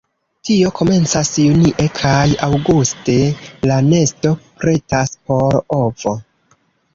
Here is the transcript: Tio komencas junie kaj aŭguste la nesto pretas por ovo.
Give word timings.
Tio 0.47 0.69
komencas 0.77 1.27
junie 1.43 1.85
kaj 1.99 2.29
aŭguste 2.47 3.17
la 3.73 3.77
nesto 3.91 4.33
pretas 4.65 5.15
por 5.31 5.61
ovo. 5.79 6.17